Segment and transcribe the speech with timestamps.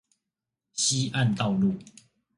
[0.73, 1.75] 西岸道路